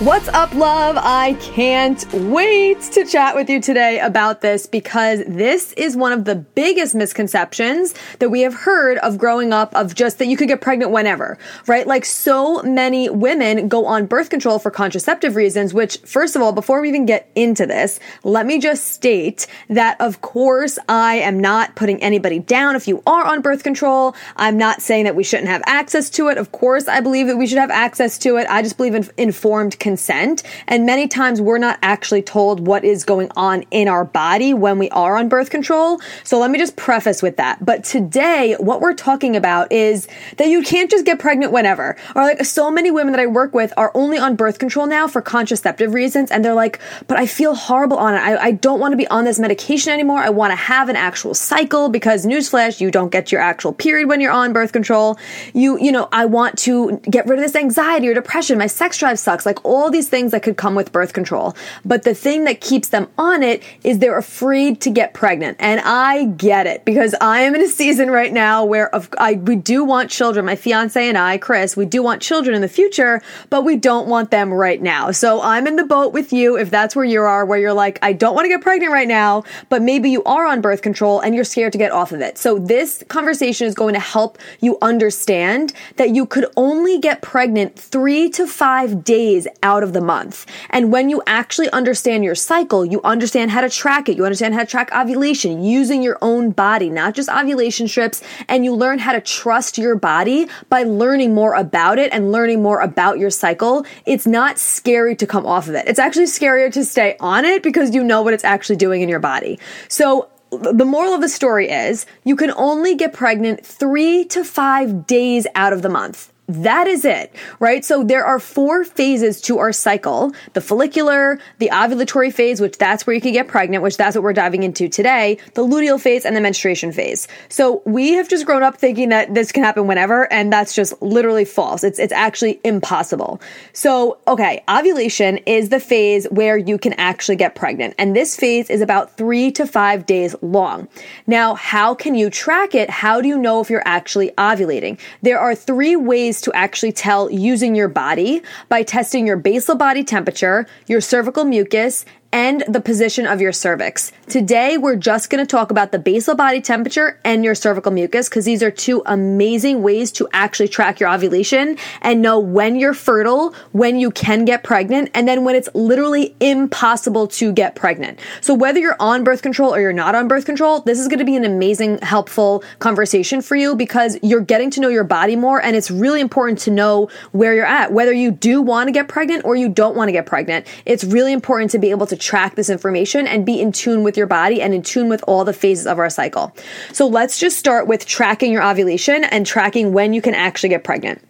[0.00, 0.96] What's up, love?
[0.98, 6.24] I can't wait to chat with you today about this because this is one of
[6.24, 10.48] the biggest misconceptions that we have heard of growing up of just that you could
[10.48, 11.36] get pregnant whenever,
[11.66, 11.86] right?
[11.86, 16.52] Like so many women go on birth control for contraceptive reasons, which first of all,
[16.52, 21.38] before we even get into this, let me just state that of course I am
[21.38, 24.16] not putting anybody down if you are on birth control.
[24.36, 26.38] I'm not saying that we shouldn't have access to it.
[26.38, 28.46] Of course, I believe that we should have access to it.
[28.48, 30.44] I just believe in informed consent consent.
[30.68, 34.78] And many times we're not actually told what is going on in our body when
[34.78, 36.00] we are on birth control.
[36.22, 37.64] So let me just preface with that.
[37.64, 41.96] But today, what we're talking about is that you can't just get pregnant whenever.
[42.14, 45.08] Or like so many women that I work with are only on birth control now
[45.08, 46.30] for contraceptive reasons.
[46.30, 48.18] And they're like, but I feel horrible on it.
[48.18, 50.20] I, I don't want to be on this medication anymore.
[50.20, 54.06] I want to have an actual cycle because newsflash, you don't get your actual period
[54.08, 55.18] when you're on birth control.
[55.52, 58.56] You, you know, I want to get rid of this anxiety or depression.
[58.56, 59.44] My sex drive sucks.
[59.44, 61.56] Like all all these things that could come with birth control.
[61.84, 65.56] But the thing that keeps them on it is they're afraid to get pregnant.
[65.60, 69.34] And I get it because I am in a season right now where of, I,
[69.34, 70.44] we do want children.
[70.44, 74.08] My fiance and I, Chris, we do want children in the future, but we don't
[74.08, 75.10] want them right now.
[75.10, 77.98] So I'm in the boat with you if that's where you are, where you're like,
[78.02, 81.20] I don't want to get pregnant right now, but maybe you are on birth control
[81.20, 82.38] and you're scared to get off of it.
[82.38, 87.78] So this conversation is going to help you understand that you could only get pregnant
[87.78, 90.46] three to five days out out of the month.
[90.70, 94.16] And when you actually understand your cycle, you understand how to track it.
[94.16, 98.20] You understand how to track ovulation using your own body, not just ovulation strips.
[98.48, 102.62] And you learn how to trust your body by learning more about it and learning
[102.62, 103.86] more about your cycle.
[104.06, 105.86] It's not scary to come off of it.
[105.86, 109.08] It's actually scarier to stay on it because you know what it's actually doing in
[109.08, 109.60] your body.
[109.88, 115.06] So the moral of the story is you can only get pregnant three to five
[115.06, 116.32] days out of the month.
[116.50, 117.84] That is it, right?
[117.84, 123.06] So there are four phases to our cycle the follicular, the ovulatory phase, which that's
[123.06, 126.24] where you can get pregnant, which that's what we're diving into today, the luteal phase,
[126.24, 127.28] and the menstruation phase.
[127.48, 131.00] So we have just grown up thinking that this can happen whenever, and that's just
[131.00, 131.84] literally false.
[131.84, 133.40] It's, it's actually impossible.
[133.72, 138.70] So, okay, ovulation is the phase where you can actually get pregnant, and this phase
[138.70, 140.88] is about three to five days long.
[141.28, 142.90] Now, how can you track it?
[142.90, 144.98] How do you know if you're actually ovulating?
[145.22, 150.04] There are three ways to actually tell using your body by testing your basal body
[150.04, 154.12] temperature, your cervical mucus, and the position of your cervix.
[154.28, 158.28] Today, we're just going to talk about the basal body temperature and your cervical mucus
[158.28, 162.94] because these are two amazing ways to actually track your ovulation and know when you're
[162.94, 168.20] fertile, when you can get pregnant, and then when it's literally impossible to get pregnant.
[168.40, 171.18] So whether you're on birth control or you're not on birth control, this is going
[171.18, 175.34] to be an amazing, helpful conversation for you because you're getting to know your body
[175.34, 177.92] more and it's really important to know where you're at.
[177.92, 181.02] Whether you do want to get pregnant or you don't want to get pregnant, it's
[181.02, 184.26] really important to be able to track this information and be in tune with your
[184.26, 186.54] body and in tune with all the phases of our cycle.
[186.92, 190.84] So let's just start with tracking your ovulation and tracking when you can actually get
[190.84, 191.22] pregnant.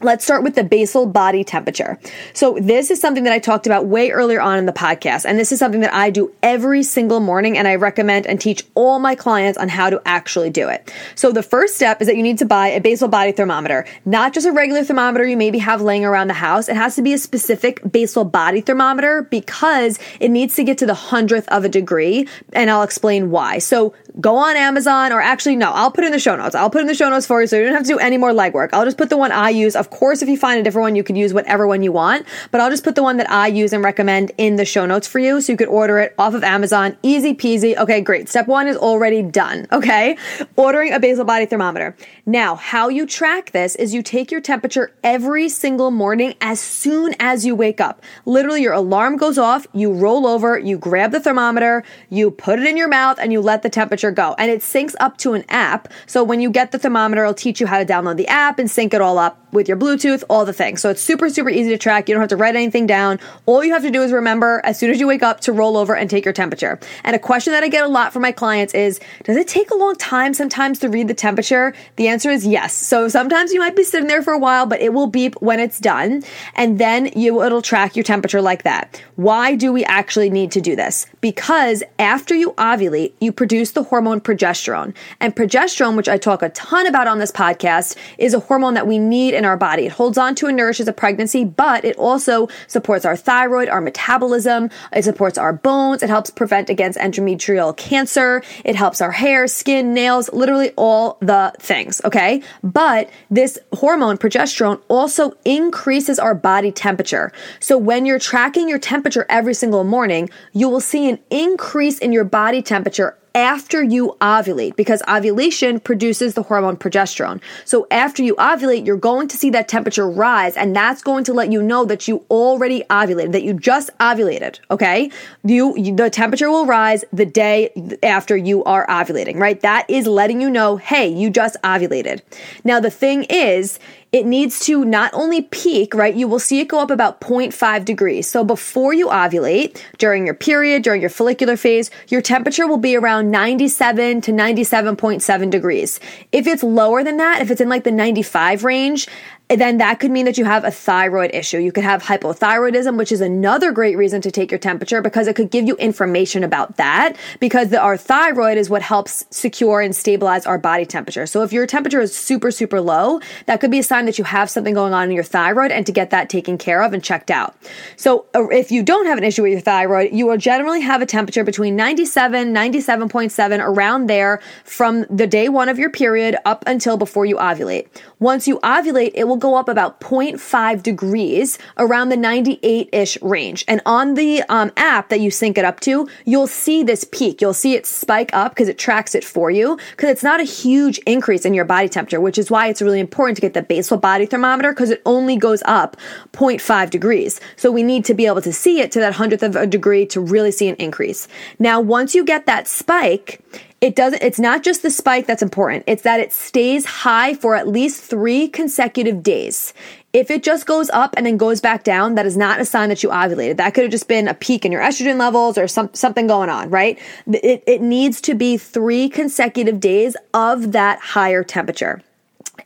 [0.00, 1.98] Let's start with the basal body temperature.
[2.32, 5.24] So this is something that I talked about way earlier on in the podcast.
[5.24, 8.64] And this is something that I do every single morning and I recommend and teach
[8.76, 10.92] all my clients on how to actually do it.
[11.16, 14.34] So the first step is that you need to buy a basal body thermometer, not
[14.34, 16.68] just a regular thermometer you maybe have laying around the house.
[16.68, 20.86] It has to be a specific basal body thermometer because it needs to get to
[20.86, 22.28] the hundredth of a degree.
[22.52, 23.58] And I'll explain why.
[23.58, 26.54] So go on Amazon or actually no, I'll put in the show notes.
[26.54, 28.16] I'll put in the show notes for you so you don't have to do any
[28.16, 28.70] more legwork.
[28.72, 29.74] I'll just put the one I use.
[29.74, 32.26] Of course, if you find a different one, you could use whatever one you want,
[32.50, 35.06] but I'll just put the one that I use and recommend in the show notes
[35.06, 36.96] for you so you could order it off of Amazon.
[37.02, 37.76] Easy peasy.
[37.76, 38.28] Okay, great.
[38.28, 39.66] Step one is already done.
[39.72, 40.16] Okay.
[40.56, 41.96] Ordering a basal body thermometer.
[42.24, 47.14] Now, how you track this is you take your temperature every single morning as soon
[47.20, 48.02] as you wake up.
[48.24, 52.66] Literally, your alarm goes off, you roll over, you grab the thermometer, you put it
[52.66, 54.34] in your mouth, and you let the temperature temperature go.
[54.38, 55.88] And it syncs up to an app.
[56.06, 58.70] So when you get the thermometer, it'll teach you how to download the app and
[58.70, 60.80] sync it all up with your Bluetooth, all the things.
[60.80, 62.08] So it's super, super easy to track.
[62.08, 63.20] You don't have to write anything down.
[63.46, 65.76] All you have to do is remember as soon as you wake up to roll
[65.76, 66.80] over and take your temperature.
[67.04, 69.70] And a question that I get a lot from my clients is, does it take
[69.70, 71.74] a long time sometimes to read the temperature?
[71.96, 72.74] The answer is yes.
[72.74, 75.60] So sometimes you might be sitting there for a while, but it will beep when
[75.60, 76.24] it's done.
[76.56, 79.00] And then you, it'll track your temperature like that.
[79.16, 81.06] Why do we actually need to do this?
[81.20, 84.94] Because after you ovulate, you produce the hormone progesterone.
[85.20, 88.86] And progesterone, which I talk a ton about on this podcast, is a hormone that
[88.86, 89.67] we need in our body.
[89.78, 93.80] It holds on to and nourishes a pregnancy, but it also supports our thyroid, our
[93.80, 99.46] metabolism, it supports our bones, it helps prevent against endometrial cancer, it helps our hair,
[99.46, 102.42] skin, nails, literally all the things, okay?
[102.62, 107.32] But this hormone, progesterone, also increases our body temperature.
[107.60, 112.12] So when you're tracking your temperature every single morning, you will see an increase in
[112.12, 117.40] your body temperature after you ovulate because ovulation produces the hormone progesterone.
[117.64, 121.32] So after you ovulate, you're going to see that temperature rise and that's going to
[121.32, 125.10] let you know that you already ovulated, that you just ovulated, okay?
[125.44, 127.70] You, you the temperature will rise the day
[128.02, 129.60] after you are ovulating, right?
[129.60, 132.22] That is letting you know, "Hey, you just ovulated."
[132.64, 133.78] Now the thing is,
[134.10, 136.14] it needs to not only peak, right?
[136.14, 138.26] You will see it go up about 0.5 degrees.
[138.26, 142.96] So before you ovulate, during your period, during your follicular phase, your temperature will be
[142.96, 146.00] around 97 to 97.7 degrees.
[146.32, 149.08] If it's lower than that, if it's in like the 95 range,
[149.48, 151.58] then that could mean that you have a thyroid issue.
[151.58, 155.36] You could have hypothyroidism, which is another great reason to take your temperature because it
[155.36, 159.96] could give you information about that because the, our thyroid is what helps secure and
[159.96, 161.26] stabilize our body temperature.
[161.26, 164.24] So if your temperature is super, super low, that could be a sign that you
[164.24, 167.02] have something going on in your thyroid and to get that taken care of and
[167.02, 167.56] checked out.
[167.96, 171.00] So uh, if you don't have an issue with your thyroid, you will generally have
[171.00, 176.64] a temperature between 97, 97.7 around there from the day one of your period up
[176.66, 177.88] until before you ovulate.
[178.18, 183.64] Once you ovulate, it will go up about 0.5 degrees around the 98 ish range.
[183.68, 187.40] And on the um, app that you sync it up to, you'll see this peak.
[187.40, 190.44] You'll see it spike up because it tracks it for you because it's not a
[190.44, 193.62] huge increase in your body temperature, which is why it's really important to get the
[193.62, 195.96] basal body thermometer because it only goes up
[196.32, 197.40] 0.5 degrees.
[197.56, 200.06] So we need to be able to see it to that hundredth of a degree
[200.06, 201.28] to really see an increase.
[201.58, 203.40] Now, once you get that spike,
[203.80, 205.84] it doesn't, it's not just the spike that's important.
[205.86, 209.72] It's that it stays high for at least three consecutive days.
[210.12, 212.88] If it just goes up and then goes back down, that is not a sign
[212.88, 213.58] that you ovulated.
[213.58, 216.48] That could have just been a peak in your estrogen levels or some, something going
[216.48, 216.98] on, right?
[217.26, 222.02] It, it needs to be three consecutive days of that higher temperature.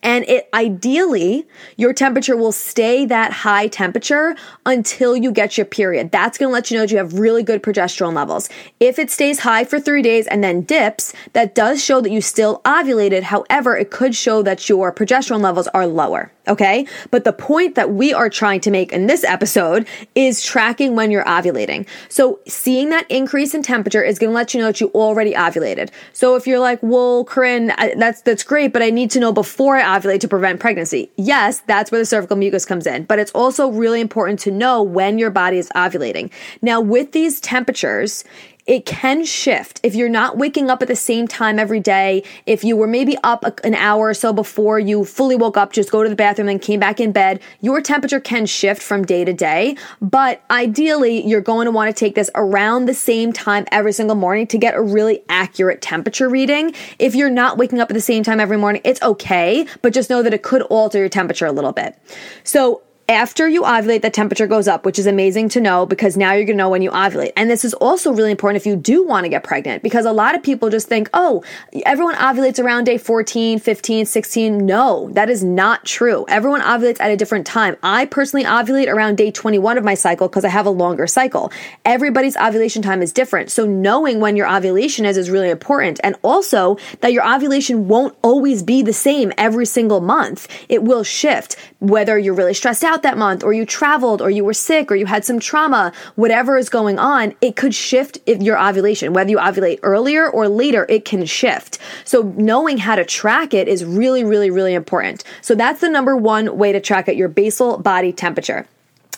[0.02, 1.46] And it ideally,
[1.76, 4.34] your temperature will stay that high temperature
[4.67, 6.11] until you get your period.
[6.11, 8.49] That's going to let you know that you have really good progesterone levels.
[8.81, 12.20] If it stays high for three days and then dips, that does show that you
[12.20, 13.23] still ovulated.
[13.23, 16.32] However, it could show that your progesterone levels are lower.
[16.48, 16.86] Okay.
[17.12, 19.86] But the point that we are trying to make in this episode
[20.16, 21.86] is tracking when you're ovulating.
[22.08, 25.34] So seeing that increase in temperature is going to let you know that you already
[25.34, 25.90] ovulated.
[26.12, 29.76] So if you're like, well, Corinne, that's, that's great, but I need to know before
[29.76, 31.10] I ovulate to prevent pregnancy.
[31.16, 34.82] Yes, that's where the cervical mucus comes in, but it's also really important to know
[34.82, 36.32] when your body is ovulating.
[36.60, 38.24] Now, with these temperatures,
[38.67, 42.23] it can shift if you're not waking up at the same time every day.
[42.47, 45.91] If you were maybe up an hour or so before you fully woke up, just
[45.91, 49.25] go to the bathroom and came back in bed, your temperature can shift from day
[49.25, 49.76] to day.
[50.00, 54.16] But ideally, you're going to want to take this around the same time every single
[54.16, 56.75] morning to get a really accurate temperature reading.
[56.99, 60.09] If you're not waking up at the same time every morning, it's okay, but just
[60.09, 61.99] know that it could alter your temperature a little bit.
[62.45, 66.33] So after you ovulate, the temperature goes up, which is amazing to know because now
[66.33, 67.33] you're going to know when you ovulate.
[67.37, 70.12] And this is also really important if you do want to get pregnant because a
[70.12, 71.42] lot of people just think, oh,
[71.87, 74.66] everyone ovulates around day 14, 15, 16.
[74.66, 76.25] No, that is not true.
[76.28, 77.76] Everyone ovulates at a different time.
[77.83, 81.52] I personally ovulate around day 21 of my cycle because I have a longer cycle.
[81.85, 83.50] Everybody's ovulation time is different.
[83.50, 86.00] So knowing when your ovulation is is really important.
[86.02, 90.49] And also that your ovulation won't always be the same every single month.
[90.69, 94.44] It will shift whether you're really stressed out that month or you traveled or you
[94.44, 98.40] were sick or you had some trauma, whatever is going on, it could shift if
[98.40, 99.12] your ovulation.
[99.12, 101.78] Whether you ovulate earlier or later, it can shift.
[102.04, 105.25] So knowing how to track it is really, really, really important.
[105.40, 108.66] So that's the number one way to track it, your basal body temperature.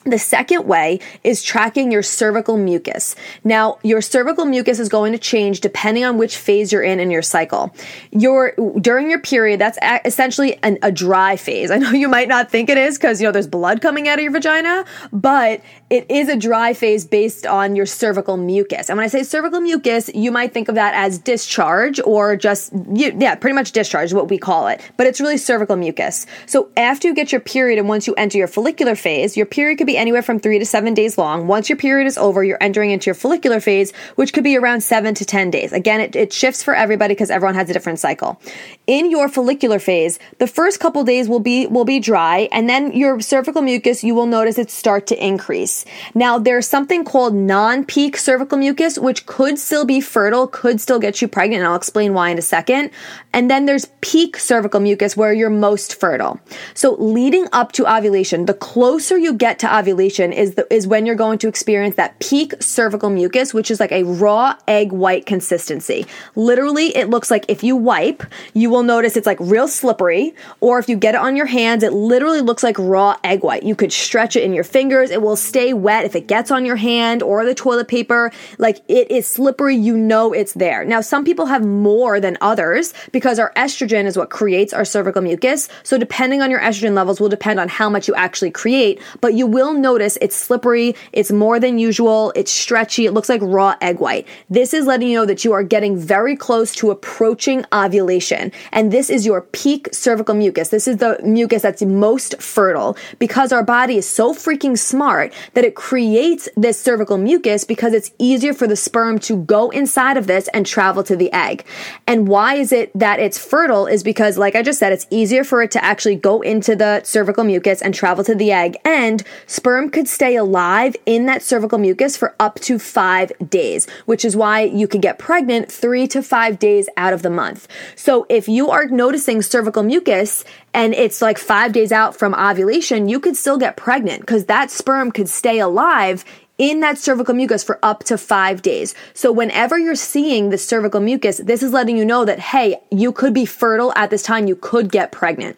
[0.04, 3.16] The second way is tracking your cervical mucus.
[3.42, 7.10] Now, your cervical mucus is going to change depending on which phase you're in in
[7.10, 7.74] your cycle.
[8.10, 11.70] Your during your period, that's essentially an, a dry phase.
[11.70, 14.18] I know you might not think it is because you know there's blood coming out
[14.18, 18.90] of your vagina, but it is a dry phase based on your cervical mucus.
[18.90, 22.72] And when I say cervical mucus, you might think of that as discharge or just
[22.92, 24.80] yeah, pretty much discharge is what we call it.
[24.98, 26.26] But it's really cervical mucus.
[26.44, 29.78] So after you get your period and once you enter your follicular phase, your period
[29.78, 31.46] could be anywhere from three to seven days long.
[31.46, 34.82] Once your period is over, you're entering into your follicular phase, which could be around
[34.82, 35.72] seven to 10 days.
[35.72, 38.40] Again, it, it shifts for everybody because everyone has a different cycle.
[38.86, 42.92] In your follicular phase, the first couple days will be, will be dry and then
[42.92, 45.84] your cervical mucus, you will notice it start to increase.
[46.14, 51.22] Now, there's something called non-peak cervical mucus, which could still be fertile, could still get
[51.22, 51.60] you pregnant.
[51.60, 52.90] And I'll explain why in a second.
[53.32, 56.40] And then there's peak cervical mucus where you're most fertile.
[56.74, 61.06] So leading up to ovulation, the closer you get to ovulation is the, is when
[61.06, 65.26] you're going to experience that peak cervical mucus, which is like a raw egg white
[65.26, 66.06] consistency.
[66.34, 68.22] Literally, it looks like if you wipe,
[68.54, 71.82] you will notice it's like real slippery, or if you get it on your hands,
[71.82, 73.62] it literally looks like raw egg white.
[73.62, 76.64] You could stretch it in your fingers, it will stay wet if it gets on
[76.64, 78.32] your hand or the toilet paper.
[78.58, 80.84] Like it is slippery, you know it's there.
[80.84, 85.22] Now, some people have more than others because our estrogen is what creates our cervical
[85.22, 85.68] mucus.
[85.82, 89.34] So depending on your estrogen levels will depend on how much you actually create, but
[89.34, 93.74] you will notice it's slippery, it's more than usual, it's stretchy, it looks like raw
[93.80, 94.26] egg white.
[94.50, 98.52] This is letting you know that you are getting very close to approaching ovulation.
[98.72, 100.68] And this is your peak cervical mucus.
[100.68, 105.64] This is the mucus that's most fertile because our body is so freaking smart that
[105.64, 110.26] it creates this cervical mucus because it's easier for the sperm to go inside of
[110.26, 111.64] this and travel to the egg.
[112.06, 115.44] And why is it that it's fertile is because, like I just said, it's easier
[115.44, 118.76] for it to actually go into the cervical mucus and travel to the egg.
[118.84, 119.22] And
[119.64, 124.36] sperm could stay alive in that cervical mucus for up to five days, which is
[124.36, 127.66] why you could get pregnant three to five days out of the month.
[127.96, 130.44] So if you are noticing cervical mucus
[130.74, 134.70] and it's like five days out from ovulation, you could still get pregnant because that
[134.70, 136.26] sperm could stay alive
[136.58, 138.94] in that cervical mucus for up to five days.
[139.14, 143.12] So whenever you're seeing the cervical mucus, this is letting you know that, hey, you
[143.12, 144.46] could be fertile at this time.
[144.46, 145.56] You could get pregnant.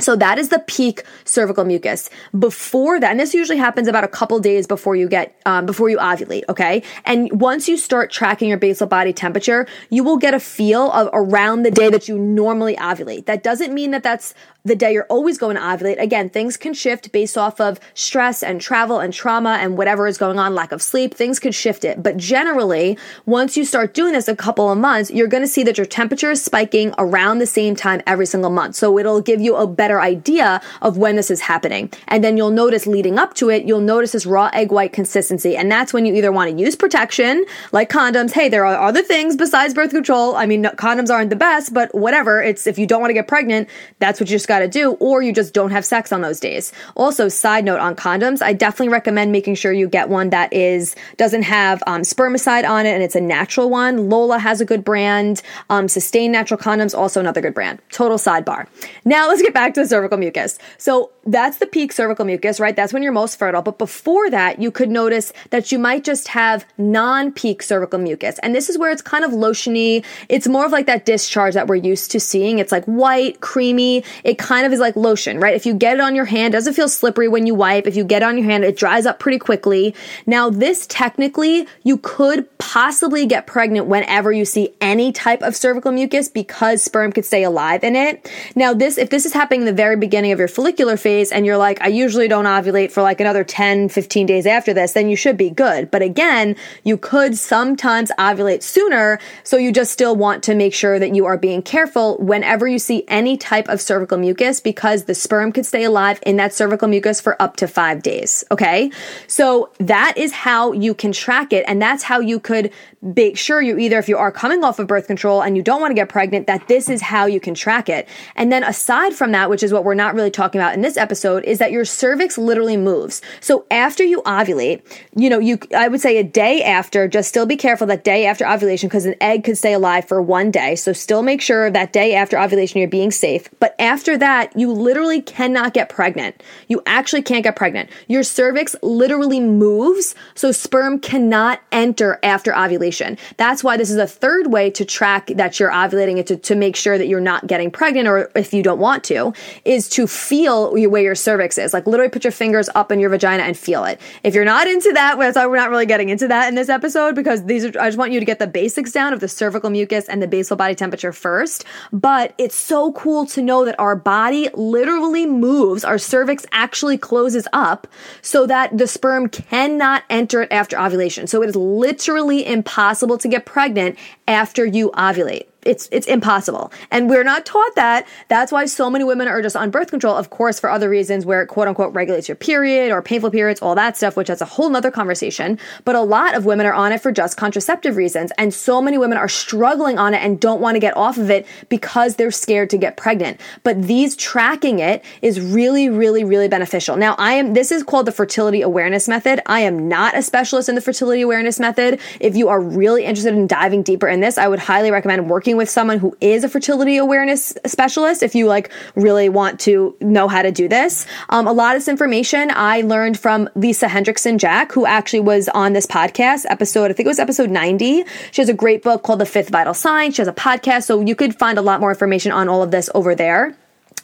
[0.00, 2.10] So that is the peak cervical mucus.
[2.38, 5.88] Before that, and this usually happens about a couple days before you get, um, before
[5.88, 6.82] you ovulate, okay?
[7.04, 11.08] And once you start tracking your basal body temperature, you will get a feel of
[11.12, 13.26] around the day that you normally ovulate.
[13.26, 16.00] That doesn't mean that that's the day you're always going to ovulate.
[16.00, 20.18] Again, things can shift based off of stress and travel and trauma and whatever is
[20.18, 21.14] going on, lack of sleep.
[21.14, 22.02] Things could shift it.
[22.02, 25.62] But generally, once you start doing this a couple of months, you're going to see
[25.64, 28.76] that your temperature is spiking around the same time every single month.
[28.76, 31.90] So it'll give you a better idea of when this is happening.
[32.08, 35.56] And then you'll notice leading up to it, you'll notice this raw egg white consistency.
[35.56, 38.32] And that's when you either want to use protection, like condoms.
[38.32, 40.36] Hey, there are other things besides birth control.
[40.36, 42.42] I mean, condoms aren't the best, but whatever.
[42.42, 44.92] It's if you don't want to get pregnant, that's what you just got to do,
[44.94, 46.72] or you just don't have sex on those days.
[46.96, 50.96] Also, side note on condoms, I definitely recommend making sure you get one that is
[51.16, 54.10] doesn't have um, spermicide on it and it's a natural one.
[54.10, 55.40] Lola has a good brand.
[55.70, 57.78] Um, Sustain Natural Condoms also another good brand.
[57.90, 58.66] Total sidebar.
[59.04, 60.58] Now let's get back to the cervical mucus.
[60.78, 62.74] So that's the peak cervical mucus, right?
[62.74, 63.62] That's when you're most fertile.
[63.62, 68.54] But before that, you could notice that you might just have non-peak cervical mucus, and
[68.54, 70.04] this is where it's kind of lotiony.
[70.28, 72.58] It's more of like that discharge that we're used to seeing.
[72.58, 74.02] It's like white, creamy.
[74.24, 75.54] It kind of is like lotion, right?
[75.54, 77.86] If you get it on your hand, doesn't feel slippery when you wipe.
[77.86, 79.94] If you get it on your hand, it dries up pretty quickly.
[80.26, 85.92] Now, this technically, you could possibly get pregnant whenever you see any type of cervical
[85.92, 88.30] mucus because sperm could stay alive in it.
[88.56, 91.44] Now, this, if this is happening in the very beginning of your follicular phase and
[91.44, 95.10] you're like, I usually don't ovulate for like another 10, 15 days after this, then
[95.10, 95.90] you should be good.
[95.90, 99.18] But again, you could sometimes ovulate sooner.
[99.44, 102.78] So you just still want to make sure that you are being careful whenever you
[102.78, 106.54] see any type of cervical mucus mucus because the sperm could stay alive in that
[106.54, 108.44] cervical mucus for up to five days.
[108.50, 108.90] Okay.
[109.26, 111.64] So that is how you can track it.
[111.66, 112.70] And that's how you could
[113.02, 115.80] make sure you either, if you are coming off of birth control and you don't
[115.80, 118.06] want to get pregnant, that this is how you can track it.
[118.36, 120.96] And then aside from that, which is what we're not really talking about in this
[120.96, 123.22] episode, is that your cervix literally moves.
[123.40, 124.82] So after you ovulate,
[125.16, 128.26] you know, you, I would say a day after, just still be careful that day
[128.26, 130.76] after ovulation because an egg could stay alive for one day.
[130.76, 133.48] So still make sure that day after ovulation you're being safe.
[133.60, 136.42] But after that, you literally cannot get pregnant.
[136.68, 137.90] You actually can't get pregnant.
[138.08, 140.14] Your cervix literally moves.
[140.34, 143.18] So sperm cannot enter after ovulation.
[143.36, 146.54] That's why this is a third way to track that you're ovulating and to, to
[146.54, 149.32] make sure that you're not getting pregnant or if you don't want to.
[149.64, 151.72] is to feel where your cervix is.
[151.72, 154.00] Like literally put your fingers up in your vagina and feel it.
[154.22, 156.68] If you're not into that, that's why we're not really getting into that in this
[156.68, 159.28] episode because these are, I just want you to get the basics down of the
[159.28, 161.64] cervical mucus and the basal body temperature first.
[161.92, 164.09] But it's so cool to know that our body
[164.54, 167.86] literally moves, our cervix actually closes up
[168.22, 171.26] so that the sperm cannot enter it after ovulation.
[171.26, 176.72] So it is literally impossible to get pregnant after you ovulate it's it's impossible.
[176.90, 178.06] And we're not taught that.
[178.28, 181.26] That's why so many women are just on birth control of course for other reasons
[181.26, 184.40] where it quote unquote regulates your period or painful periods all that stuff which that's
[184.40, 185.58] a whole nother conversation.
[185.84, 188.32] But a lot of women are on it for just contraceptive reasons.
[188.38, 191.30] And so many women are struggling on it and don't want to get off of
[191.30, 193.40] it because they're scared to get pregnant.
[193.62, 196.96] But these tracking it is really really really beneficial.
[196.96, 199.42] Now i am this is called the fertility awareness method.
[199.46, 202.00] I am not a specialist in the fertility awareness method.
[202.18, 205.49] If you are really interested in diving deeper in this i would highly recommend working
[205.50, 209.96] working with someone who is a fertility awareness specialist if you like really want to
[210.00, 211.06] know how to do this.
[211.28, 215.48] Um, a lot of this information I learned from Lisa Hendrickson Jack, who actually was
[215.48, 216.90] on this podcast episode.
[216.90, 218.04] I think it was episode 90.
[218.30, 220.12] She has a great book called The Fifth Vital Sign.
[220.12, 222.70] She has a podcast, so you could find a lot more information on all of
[222.70, 223.56] this over there.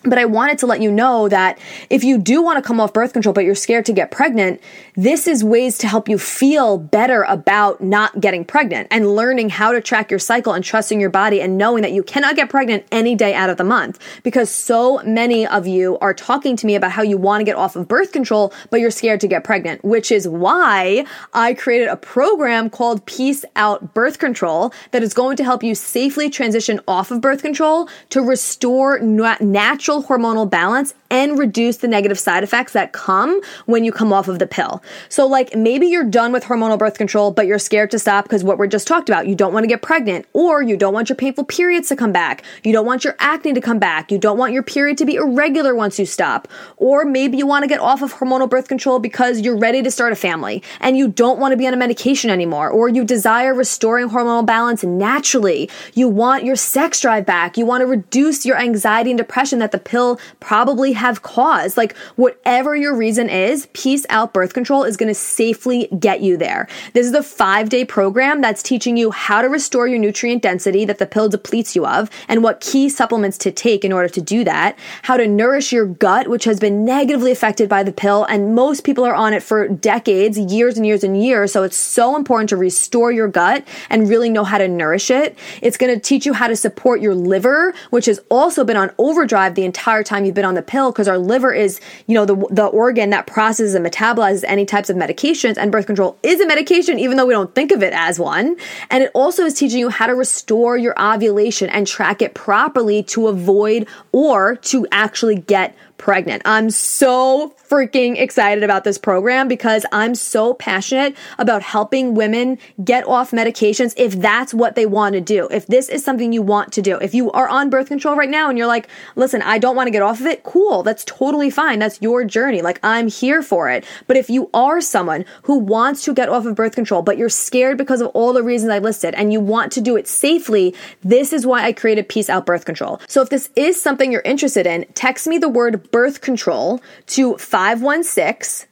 [0.03, 1.59] But I wanted to let you know that
[1.91, 4.61] if you do want to come off birth control, but you're scared to get pregnant,
[4.95, 9.73] this is ways to help you feel better about not getting pregnant and learning how
[9.73, 12.85] to track your cycle and trusting your body and knowing that you cannot get pregnant
[12.93, 13.99] any day out of the month.
[14.23, 17.57] Because so many of you are talking to me about how you want to get
[17.57, 21.89] off of birth control, but you're scared to get pregnant, which is why I created
[21.89, 26.81] a program called Peace Out Birth Control that is going to help you safely transition
[26.87, 32.73] off of birth control to restore natural hormonal balance and reduce the negative side effects
[32.73, 34.83] that come when you come off of the pill.
[35.09, 38.43] So, like, maybe you're done with hormonal birth control, but you're scared to stop because
[38.43, 41.09] what we just talked about, you don't want to get pregnant, or you don't want
[41.09, 44.19] your painful periods to come back, you don't want your acne to come back, you
[44.19, 47.69] don't want your period to be irregular once you stop, or maybe you want to
[47.69, 51.09] get off of hormonal birth control because you're ready to start a family and you
[51.09, 55.71] don't want to be on a medication anymore, or you desire restoring hormonal balance naturally,
[55.95, 59.73] you want your sex drive back, you want to reduce your anxiety and depression that
[59.73, 61.77] the pill probably have caused.
[61.77, 66.37] Like, whatever your reason is, Peace Out Birth Control is going to safely get you
[66.37, 66.69] there.
[66.93, 70.85] This is a five day program that's teaching you how to restore your nutrient density
[70.85, 74.21] that the pill depletes you of and what key supplements to take in order to
[74.21, 78.25] do that, how to nourish your gut, which has been negatively affected by the pill.
[78.25, 81.53] And most people are on it for decades, years and years and years.
[81.53, 85.37] So it's so important to restore your gut and really know how to nourish it.
[85.63, 88.91] It's going to teach you how to support your liver, which has also been on
[88.99, 92.25] overdrive the entire time you've been on the pill because our liver is, you know,
[92.25, 96.41] the, the organ that processes and metabolizes any types of medications and birth control is
[96.41, 98.57] a medication, even though we don't think of it as one.
[98.91, 103.03] And it also is teaching you how to restore your ovulation and track it properly
[103.05, 106.43] to avoid or to actually get pregnant.
[106.45, 113.07] I'm so freaking excited about this program because I'm so passionate about helping women get
[113.07, 115.49] off medications if that's what they want to do.
[115.51, 116.97] If this is something you want to do.
[116.99, 119.89] If you are on birth control right now and you're like, listen, I don't want
[119.89, 120.83] to get off of it, cool.
[120.83, 121.79] That's totally fine.
[121.79, 122.63] That's your journey.
[122.63, 123.85] Like, I'm here for it.
[124.07, 127.29] But if you are someone who wants to get off of birth control, but you're
[127.29, 130.75] scared because of all the reasons I listed and you want to do it safely,
[131.03, 133.01] this is why I created Peace Out Birth Control.
[133.09, 137.37] So if this is something you're interested in, text me the word birth control to
[137.37, 138.69] 516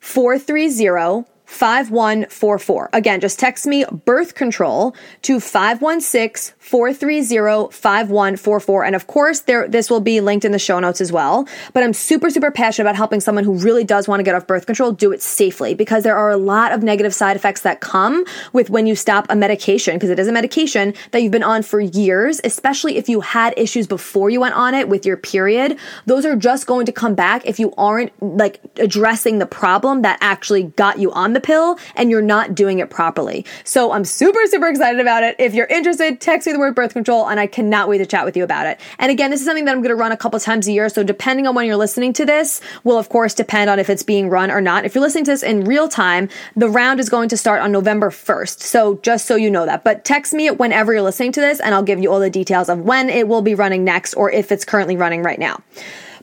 [0.00, 2.90] 430 5144.
[2.92, 8.84] Again, just text me birth control to 516 430 5144.
[8.84, 11.48] And of course, there, this will be linked in the show notes as well.
[11.72, 14.46] But I'm super, super passionate about helping someone who really does want to get off
[14.46, 17.80] birth control do it safely because there are a lot of negative side effects that
[17.80, 21.42] come with when you stop a medication because it is a medication that you've been
[21.42, 25.16] on for years, especially if you had issues before you went on it with your
[25.16, 25.78] period.
[26.04, 30.18] Those are just going to come back if you aren't like addressing the problem that
[30.20, 33.46] actually got you on the the pill and you're not doing it properly.
[33.64, 35.36] So I'm super, super excited about it.
[35.38, 38.24] If you're interested, text me the word birth control and I cannot wait to chat
[38.24, 38.80] with you about it.
[38.98, 40.88] And again, this is something that I'm going to run a couple times a year.
[40.88, 44.02] So depending on when you're listening to this will of course depend on if it's
[44.02, 44.84] being run or not.
[44.84, 47.70] If you're listening to this in real time, the round is going to start on
[47.70, 48.60] November 1st.
[48.60, 51.74] So just so you know that, but text me whenever you're listening to this and
[51.74, 54.50] I'll give you all the details of when it will be running next or if
[54.50, 55.62] it's currently running right now.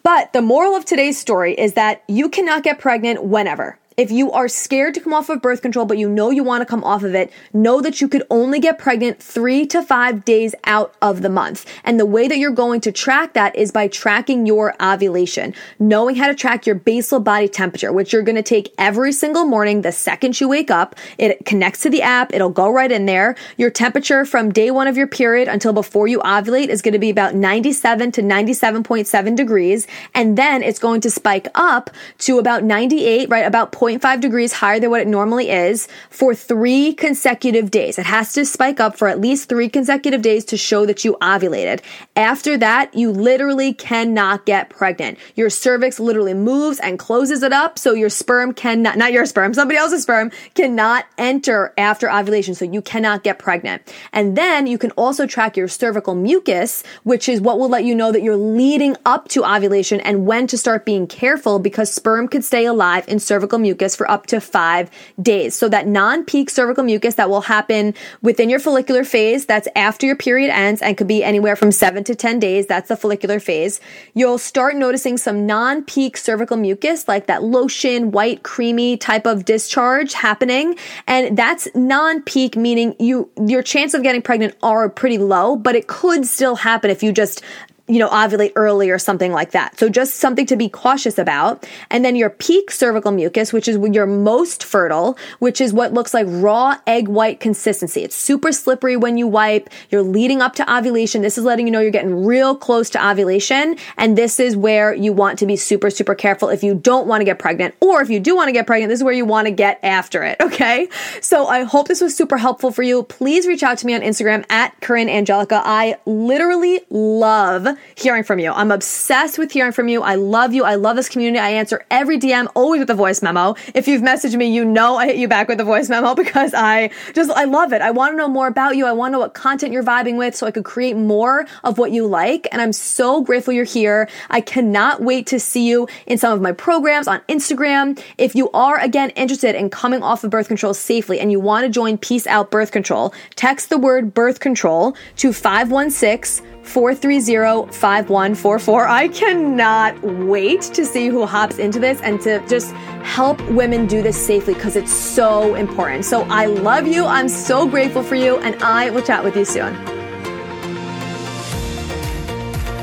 [0.06, 3.80] But the moral of today's story is that you cannot get pregnant whenever.
[3.98, 6.62] If you are scared to come off of birth control, but you know you want
[6.62, 10.26] to come off of it, know that you could only get pregnant three to five
[10.26, 11.66] days out of the month.
[11.84, 16.16] And the way that you're going to track that is by tracking your ovulation, knowing
[16.16, 19.82] how to track your basal body temperature, which you're going to take every single morning
[19.82, 20.96] the second you wake up.
[21.18, 22.34] It connects to the app.
[22.34, 23.36] It'll go right in there.
[23.58, 27.00] Your temperature from day one of your period until before you ovulate is going to
[27.00, 29.88] be about 97 to 97.7 degrees.
[30.14, 33.46] And then it's going to spike up to about 98, right?
[33.46, 38.00] About 0.5 degrees higher than what it normally is for three consecutive days.
[38.00, 41.16] It has to spike up for at least three consecutive days to show that you
[41.22, 41.82] ovulated.
[42.16, 45.20] After that, you literally cannot get pregnant.
[45.36, 47.78] Your cervix literally moves and closes it up.
[47.78, 52.56] So your sperm cannot, not your sperm, somebody else's sperm cannot enter after ovulation.
[52.56, 53.94] So you cannot get pregnant.
[54.14, 57.94] And then you can also track your cervical mucus, which is what will let you
[57.94, 62.28] know that you're leading up to ovulation and when to start being careful because sperm
[62.28, 64.90] could stay alive in cervical mucus mucus for up to five
[65.22, 65.54] days.
[65.56, 70.16] So that non-peak cervical mucus that will happen within your follicular phase, that's after your
[70.16, 72.68] period ends and could be anywhere from seven to 10 days.
[72.68, 73.82] That's the follicular phase.
[74.14, 80.14] You'll start noticing some non-peak cervical mucus, like that lotion, white, creamy type of discharge
[80.14, 80.78] happening.
[81.08, 85.88] And that's non-peak, meaning you, your chance of getting pregnant are pretty low, but it
[85.88, 87.44] could still happen if you just
[87.88, 89.78] you know, ovulate early or something like that.
[89.80, 91.68] So just something to be cautious about.
[91.92, 95.94] And then your peak cervical mucus, which is when you're most fertile, which is what
[95.94, 98.04] looks like raw egg white consistency.
[98.04, 99.70] It's super slippery when you wipe.
[99.92, 101.22] You're leading up to ovulation.
[101.22, 103.78] This is letting you know you're getting real close to ovulation.
[103.98, 107.22] And this is where you want to be super, super careful if you don't want
[107.22, 107.76] to get pregnant.
[107.82, 109.80] Or if you do want to get pregnant, this is where you want to get
[109.84, 110.38] after it.
[110.42, 110.90] Okay.
[111.22, 113.04] So I hope this was super helpful for you.
[113.04, 115.62] Please reach out to me on Instagram at Corinne Angelica.
[115.64, 118.52] I literally love hearing from you.
[118.52, 120.02] I'm obsessed with hearing from you.
[120.02, 120.64] I love you.
[120.64, 121.40] I love this community.
[121.40, 123.56] I answer every DM always with a voice memo.
[123.74, 126.54] If you've messaged me, you know I hit you back with a voice memo because
[126.54, 127.82] I just, I love it.
[127.82, 128.86] I want to know more about you.
[128.86, 131.78] I want to know what content you're vibing with so I could create more of
[131.78, 132.48] what you like.
[132.52, 134.10] And I'm so grateful you're here.
[134.30, 138.02] I cannot wait to see you in some of my programs on Instagram.
[138.18, 141.66] If you are again interested in coming off of birth control safely and you want
[141.66, 148.88] to join Peace Out Birth Control, text the word birth control to 516 430 5144.
[148.88, 152.72] I cannot wait to see who hops into this and to just
[153.04, 156.06] help women do this safely because it's so important.
[156.06, 157.06] So I love you.
[157.06, 159.76] I'm so grateful for you, and I will chat with you soon.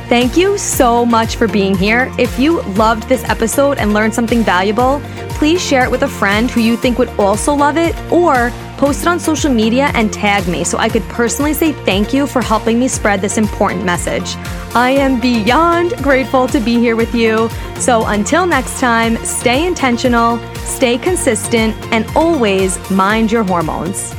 [0.08, 2.12] Thank you so much for being here.
[2.18, 6.50] If you loved this episode and learned something valuable, please share it with a friend
[6.50, 8.50] who you think would also love it or
[8.82, 12.26] post it on social media and tag me so I could personally say thank you
[12.26, 14.34] for helping me spread this important message.
[14.74, 17.48] I am beyond grateful to be here with you.
[17.76, 24.12] So until next time, stay intentional, stay consistent, and always mind your hormones.